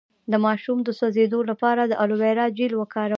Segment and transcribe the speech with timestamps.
[0.31, 3.09] د ماشوم د سوځیدو لپاره د الوویرا جیل وکاروئ